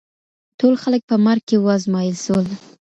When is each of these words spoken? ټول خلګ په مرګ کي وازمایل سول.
ټول 0.59 0.73
خلګ 0.83 1.01
په 1.09 1.15
مرګ 1.25 1.43
کي 1.49 1.57
وازمایل 1.59 2.15
سول. 2.25 2.47